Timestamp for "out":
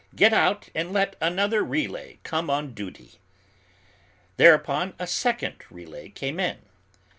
0.33-0.69